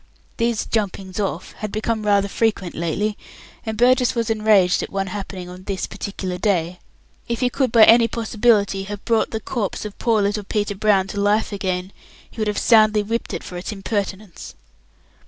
These 0.37 0.65
"jumpings 0.65 1.19
off" 1.19 1.51
had 1.59 1.71
become 1.71 2.07
rather 2.07 2.27
frequent 2.27 2.73
lately, 2.73 3.19
and 3.67 3.77
Burgess 3.77 4.15
was 4.15 4.31
enraged 4.31 4.81
at 4.81 4.89
one 4.91 5.05
happening 5.05 5.47
on 5.47 5.65
this 5.65 5.85
particular 5.85 6.39
day. 6.39 6.79
If 7.27 7.41
he 7.41 7.51
could 7.51 7.71
by 7.71 7.83
any 7.83 8.07
possibility 8.07 8.85
have 8.85 9.05
brought 9.05 9.29
the 9.29 9.39
corpse 9.39 9.85
of 9.85 9.99
poor 9.99 10.23
little 10.23 10.43
Peter 10.43 10.73
Brown 10.73 11.05
to 11.09 11.19
life 11.21 11.51
again, 11.51 11.93
he 12.31 12.41
would 12.41 12.47
have 12.47 12.57
soundly 12.57 13.03
whipped 13.03 13.31
it 13.31 13.43
for 13.43 13.57
its 13.57 13.71
impertinence. 13.71 14.55